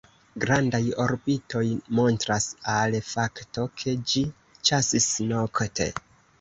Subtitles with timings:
[0.43, 1.61] Grandaj orbitoj
[1.99, 4.27] montras al fakto, ke ĝi
[4.73, 5.93] ĉasis nokte.